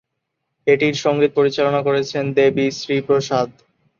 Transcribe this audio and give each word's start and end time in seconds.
এটির 0.67 0.95
সঙ্গীত 0.95 1.31
পরিচালনা 1.35 1.79
করেছেন 1.87 2.23
দেবী 2.37 2.65
শ্রী 2.79 2.97
প্রসাদ। 3.07 3.47